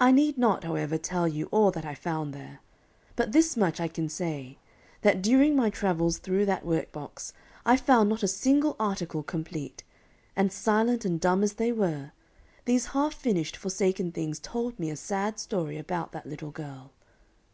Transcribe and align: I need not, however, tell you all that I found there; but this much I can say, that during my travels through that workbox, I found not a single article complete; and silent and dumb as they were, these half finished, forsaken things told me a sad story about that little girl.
I 0.00 0.12
need 0.12 0.38
not, 0.38 0.64
however, 0.64 0.96
tell 0.96 1.28
you 1.28 1.44
all 1.50 1.70
that 1.72 1.84
I 1.84 1.94
found 1.94 2.32
there; 2.32 2.60
but 3.16 3.32
this 3.32 3.54
much 3.54 3.78
I 3.78 3.86
can 3.86 4.08
say, 4.08 4.56
that 5.02 5.20
during 5.20 5.54
my 5.54 5.68
travels 5.68 6.16
through 6.16 6.46
that 6.46 6.64
workbox, 6.64 7.34
I 7.66 7.76
found 7.76 8.08
not 8.08 8.22
a 8.22 8.26
single 8.26 8.76
article 8.80 9.22
complete; 9.22 9.84
and 10.34 10.50
silent 10.50 11.04
and 11.04 11.20
dumb 11.20 11.42
as 11.42 11.52
they 11.52 11.70
were, 11.70 12.12
these 12.64 12.86
half 12.96 13.12
finished, 13.12 13.58
forsaken 13.58 14.10
things 14.12 14.40
told 14.40 14.78
me 14.78 14.88
a 14.88 14.96
sad 14.96 15.38
story 15.38 15.76
about 15.76 16.12
that 16.12 16.24
little 16.24 16.50
girl. 16.50 16.90